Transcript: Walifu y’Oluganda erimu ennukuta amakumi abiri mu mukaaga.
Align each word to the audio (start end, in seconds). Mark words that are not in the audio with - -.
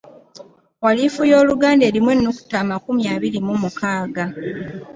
Walifu 0.83 1.21
y’Oluganda 1.31 1.83
erimu 1.89 2.09
ennukuta 2.15 2.55
amakumi 2.63 3.03
abiri 3.15 3.39
mu 3.47 3.53
mukaaga. 3.61 4.23